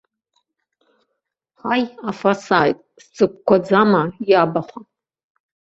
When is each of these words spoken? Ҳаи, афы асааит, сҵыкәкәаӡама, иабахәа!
Ҳаи, 1.61 1.83
афы 2.09 2.29
асааит, 2.33 2.77
сҵыкәкәаӡама, 3.03 4.01
иабахәа! 4.29 4.79